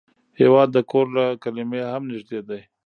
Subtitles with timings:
[0.39, 2.61] هېواد د کور له کلمې هم نږدې دی.